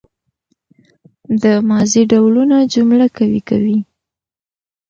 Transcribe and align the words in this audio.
د 1.43 1.43
ماضي 1.69 2.01
ډولونه 2.11 2.57
جمله 2.73 3.05
قوي 3.17 3.41
کوي. 3.49 3.77